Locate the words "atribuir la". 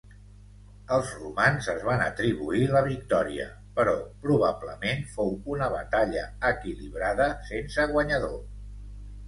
2.05-2.81